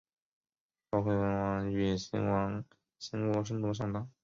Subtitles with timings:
[0.89, 2.27] 赵惠文王欲与秦
[3.31, 4.11] 国争夺上党。